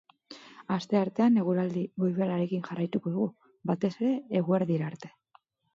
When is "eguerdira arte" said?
4.43-5.17